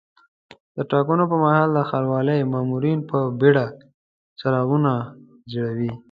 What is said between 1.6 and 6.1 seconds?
د ښاروالۍ مامورین په بیړه څراغونه ځړوي.